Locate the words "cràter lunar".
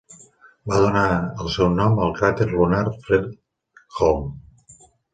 2.23-2.83